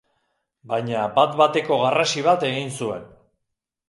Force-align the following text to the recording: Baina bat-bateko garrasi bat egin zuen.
Baina 0.69 1.03
bat-bateko 1.17 1.77
garrasi 1.81 2.23
bat 2.29 2.47
egin 2.49 2.73
zuen. 2.79 3.05